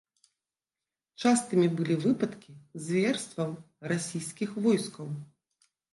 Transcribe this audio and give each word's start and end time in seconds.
Частымі 1.23 1.67
былі 1.77 1.97
выпадкі 2.05 2.51
зверстваў 2.85 3.53
расійскіх 3.93 4.49
войскаў. 4.65 5.07